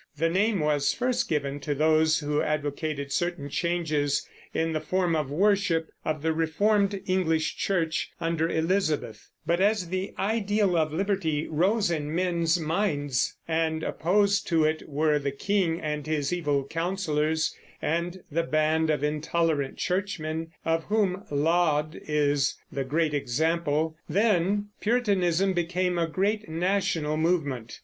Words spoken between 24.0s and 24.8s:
then